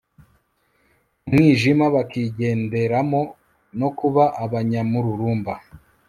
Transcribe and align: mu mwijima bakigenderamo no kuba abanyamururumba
mu 1.27 1.27
mwijima 1.31 1.85
bakigenderamo 1.95 3.21
no 3.79 3.89
kuba 3.99 4.23
abanyamururumba 4.43 5.53